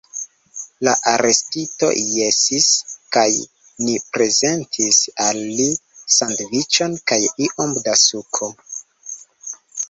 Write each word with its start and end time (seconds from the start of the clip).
La 0.85 0.91
arestito 1.09 1.89
jesis, 2.19 2.69
kaj 3.17 3.25
ni 3.89 3.97
prezentis 4.15 5.03
al 5.27 5.43
li 5.59 5.69
sandviĉon 6.17 6.97
kaj 7.13 7.21
iom 7.51 7.77
da 7.89 7.97
suko. 8.07 8.51